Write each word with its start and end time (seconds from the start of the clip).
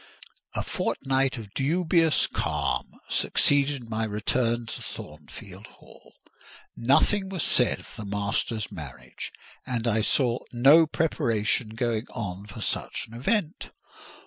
A 0.55 0.63
fortnight 0.63 1.37
of 1.37 1.53
dubious 1.53 2.25
calm 2.25 2.99
succeeded 3.07 3.87
my 3.87 4.03
return 4.03 4.65
to 4.65 4.81
Thornfield 4.81 5.67
Hall. 5.67 6.15
Nothing 6.75 7.29
was 7.29 7.43
said 7.43 7.81
of 7.81 7.89
the 7.95 8.05
master's 8.05 8.71
marriage, 8.71 9.31
and 9.63 9.87
I 9.87 10.01
saw 10.01 10.39
no 10.51 10.87
preparation 10.87 11.69
going 11.75 12.07
on 12.09 12.47
for 12.47 12.61
such 12.61 13.05
an 13.05 13.13
event. 13.15 13.69